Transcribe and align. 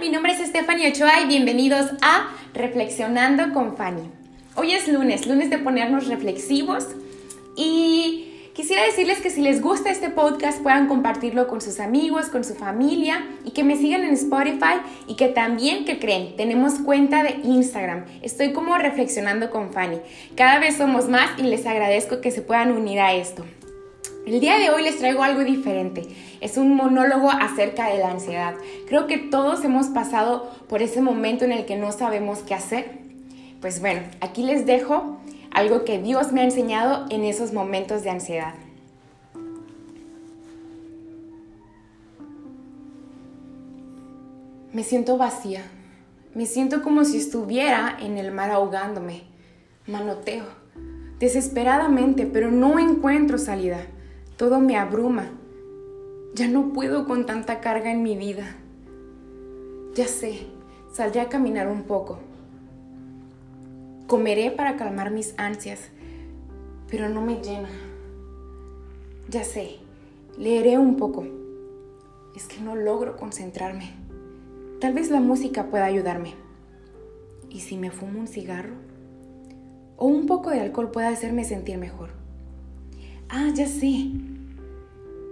Mi 0.00 0.08
nombre 0.08 0.32
es 0.32 0.38
Stephanie 0.38 0.88
Ochoa 0.90 1.20
y 1.22 1.26
bienvenidos 1.26 1.90
a 2.00 2.30
Reflexionando 2.54 3.52
con 3.52 3.76
Fanny. 3.76 4.02
Hoy 4.56 4.72
es 4.72 4.88
lunes, 4.88 5.26
lunes 5.26 5.50
de 5.50 5.58
ponernos 5.58 6.08
reflexivos 6.08 6.86
y 7.56 8.50
quisiera 8.54 8.84
decirles 8.84 9.20
que 9.20 9.30
si 9.30 9.42
les 9.42 9.60
gusta 9.60 9.90
este 9.90 10.08
podcast 10.10 10.62
puedan 10.62 10.88
compartirlo 10.88 11.46
con 11.46 11.60
sus 11.60 11.78
amigos, 11.78 12.26
con 12.26 12.42
su 12.42 12.54
familia 12.54 13.26
y 13.44 13.50
que 13.50 13.64
me 13.64 13.76
sigan 13.76 14.02
en 14.02 14.14
Spotify 14.14 14.80
y 15.06 15.16
que 15.16 15.28
también, 15.28 15.84
que 15.84 15.98
creen, 15.98 16.36
tenemos 16.36 16.74
cuenta 16.74 17.22
de 17.22 17.40
Instagram. 17.44 18.04
Estoy 18.22 18.52
como 18.52 18.76
Reflexionando 18.78 19.50
con 19.50 19.72
Fanny. 19.72 20.00
Cada 20.36 20.58
vez 20.58 20.76
somos 20.76 21.08
más 21.08 21.38
y 21.38 21.42
les 21.42 21.66
agradezco 21.66 22.20
que 22.20 22.30
se 22.30 22.42
puedan 22.42 22.72
unir 22.72 22.98
a 22.98 23.14
esto. 23.14 23.44
El 24.24 24.38
día 24.38 24.56
de 24.56 24.70
hoy 24.70 24.84
les 24.84 24.98
traigo 24.98 25.24
algo 25.24 25.42
diferente. 25.42 26.06
Es 26.40 26.56
un 26.56 26.76
monólogo 26.76 27.28
acerca 27.28 27.88
de 27.88 27.98
la 27.98 28.12
ansiedad. 28.12 28.54
Creo 28.86 29.08
que 29.08 29.18
todos 29.18 29.64
hemos 29.64 29.88
pasado 29.88 30.48
por 30.68 30.80
ese 30.80 31.00
momento 31.00 31.44
en 31.44 31.50
el 31.50 31.66
que 31.66 31.76
no 31.76 31.90
sabemos 31.90 32.38
qué 32.40 32.54
hacer. 32.54 33.00
Pues 33.60 33.80
bueno, 33.80 34.02
aquí 34.20 34.44
les 34.44 34.64
dejo 34.64 35.18
algo 35.50 35.84
que 35.84 36.00
Dios 36.00 36.30
me 36.30 36.40
ha 36.40 36.44
enseñado 36.44 37.06
en 37.10 37.24
esos 37.24 37.52
momentos 37.52 38.04
de 38.04 38.10
ansiedad. 38.10 38.54
Me 44.72 44.84
siento 44.84 45.16
vacía. 45.16 45.64
Me 46.32 46.46
siento 46.46 46.82
como 46.82 47.04
si 47.04 47.18
estuviera 47.18 47.96
en 48.00 48.18
el 48.18 48.30
mar 48.30 48.52
ahogándome. 48.52 49.24
Manoteo. 49.88 50.44
Desesperadamente, 51.18 52.24
pero 52.24 52.52
no 52.52 52.78
encuentro 52.78 53.36
salida. 53.36 53.80
Todo 54.36 54.60
me 54.60 54.76
abruma. 54.76 55.30
Ya 56.34 56.48
no 56.48 56.72
puedo 56.72 57.06
con 57.06 57.26
tanta 57.26 57.60
carga 57.60 57.92
en 57.92 58.02
mi 58.02 58.16
vida. 58.16 58.56
Ya 59.94 60.08
sé, 60.08 60.46
saldré 60.90 61.20
a 61.20 61.28
caminar 61.28 61.68
un 61.68 61.82
poco. 61.82 62.18
Comeré 64.06 64.50
para 64.50 64.76
calmar 64.76 65.10
mis 65.10 65.34
ansias, 65.38 65.80
pero 66.90 67.10
no 67.10 67.20
me 67.20 67.42
llena. 67.42 67.68
Ya 69.28 69.44
sé, 69.44 69.76
leeré 70.38 70.78
un 70.78 70.96
poco. 70.96 71.26
Es 72.34 72.46
que 72.46 72.60
no 72.62 72.74
logro 72.74 73.16
concentrarme. 73.16 73.90
Tal 74.80 74.94
vez 74.94 75.10
la 75.10 75.20
música 75.20 75.66
pueda 75.66 75.84
ayudarme. 75.84 76.34
¿Y 77.50 77.60
si 77.60 77.76
me 77.76 77.90
fumo 77.90 78.20
un 78.20 78.28
cigarro? 78.28 78.74
O 79.98 80.06
un 80.06 80.26
poco 80.26 80.48
de 80.48 80.60
alcohol 80.60 80.90
puede 80.90 81.08
hacerme 81.08 81.44
sentir 81.44 81.76
mejor. 81.76 82.21
Ah, 83.34 83.48
ya 83.54 83.66
sé. 83.66 84.10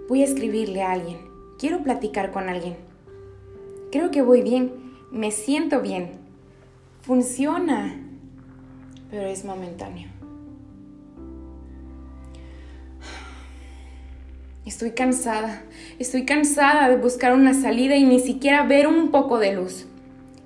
Voy 0.09 0.23
a 0.23 0.25
escribirle 0.25 0.81
a 0.81 0.93
alguien. 0.93 1.19
Quiero 1.59 1.83
platicar 1.83 2.31
con 2.31 2.49
alguien. 2.49 2.75
Creo 3.91 4.09
que 4.09 4.23
voy 4.23 4.41
bien. 4.41 4.71
Me 5.11 5.29
siento 5.29 5.81
bien. 5.81 6.13
Funciona. 7.03 7.95
Pero 9.11 9.27
es 9.27 9.45
momentáneo. 9.45 10.09
Estoy 14.65 14.91
cansada. 14.93 15.61
Estoy 15.99 16.25
cansada 16.25 16.89
de 16.89 16.97
buscar 16.97 17.35
una 17.35 17.53
salida 17.53 17.97
y 17.97 18.03
ni 18.03 18.19
siquiera 18.19 18.63
ver 18.63 18.87
un 18.87 19.11
poco 19.11 19.37
de 19.37 19.53
luz. 19.53 19.85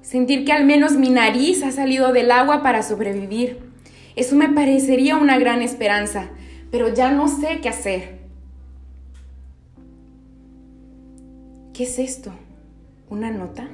Sentir 0.01 0.43
que 0.43 0.51
al 0.51 0.65
menos 0.65 0.97
mi 0.97 1.09
nariz 1.09 1.63
ha 1.63 1.71
salido 1.71 2.11
del 2.11 2.31
agua 2.31 2.61
para 2.61 2.83
sobrevivir. 2.83 3.59
Eso 4.17 4.35
me 4.35 4.49
parecería 4.49 5.15
una 5.15 5.39
gran 5.39 5.61
esperanza, 5.61 6.31
pero 6.75 6.89
ya 6.89 7.09
no 7.09 7.29
sé 7.29 7.61
qué 7.61 7.69
hacer. 7.69 8.19
¿Qué 11.73 11.83
es 11.83 11.99
esto? 11.99 12.33
¿Una 13.09 13.31
nota? 13.31 13.69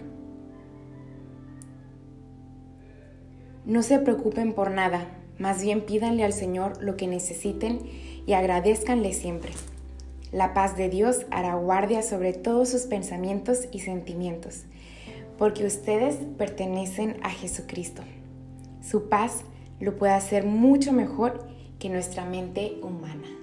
No 3.66 3.82
se 3.82 3.98
preocupen 3.98 4.54
por 4.54 4.70
nada, 4.70 5.08
más 5.40 5.64
bien 5.64 5.82
pídanle 5.82 6.24
al 6.24 6.34
Señor 6.34 6.80
lo 6.80 6.96
que 6.96 7.08
necesiten 7.08 7.80
y 8.28 8.34
agradezcanle 8.34 9.14
siempre. 9.14 9.54
La 10.32 10.54
paz 10.54 10.78
de 10.78 10.88
Dios 10.88 11.26
hará 11.32 11.56
guardia 11.56 12.04
sobre 12.04 12.34
todos 12.34 12.70
sus 12.70 12.84
pensamientos 12.84 13.68
y 13.72 13.80
sentimientos, 13.80 14.66
porque 15.40 15.66
ustedes 15.66 16.18
pertenecen 16.38 17.18
a 17.24 17.32
Jesucristo. 17.32 18.04
Su 18.88 19.10
paz 19.10 19.42
lo 19.80 19.98
puede 19.98 20.14
hacer 20.14 20.46
mucho 20.46 20.94
mejor 20.94 21.50
que 21.82 21.90
nuestra 21.90 22.24
mente 22.26 22.78
humana. 22.84 23.41